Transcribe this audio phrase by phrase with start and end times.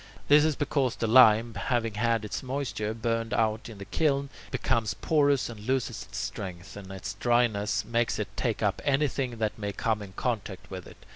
[0.29, 4.95] This is because the lime, having had its moisture burned out in the kiln, becomes
[4.95, 9.71] porous and loses its strength, and its dryness makes it take up anything that may
[9.71, 11.05] come in contact with it.